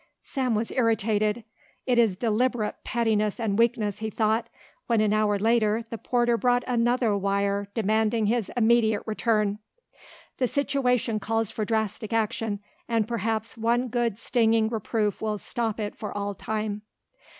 Sam 0.23 0.55
was 0.55 0.71
irritated. 0.71 1.43
"It 1.85 1.99
is 1.99 2.17
deliberate 2.17 2.77
pettiness 2.83 3.39
and 3.39 3.59
weakness," 3.59 3.99
he 3.99 4.09
thought, 4.09 4.49
when 4.87 4.99
an 4.99 5.13
hour 5.13 5.37
later 5.37 5.85
the 5.91 5.99
porter 5.99 6.37
brought 6.37 6.63
another 6.65 7.15
wire 7.15 7.67
demanding 7.75 8.25
his 8.25 8.49
immediate 8.57 9.03
return. 9.05 9.59
"The 10.39 10.47
situation 10.47 11.19
calls 11.19 11.51
for 11.51 11.65
drastic 11.65 12.13
action 12.13 12.61
and 12.87 13.07
perhaps 13.07 13.55
one 13.59 13.89
good 13.89 14.17
stinging 14.17 14.69
reproof 14.69 15.21
will 15.21 15.37
stop 15.37 15.79
it 15.79 15.95
for 15.95 16.11
all 16.11 16.33
time." 16.33 16.81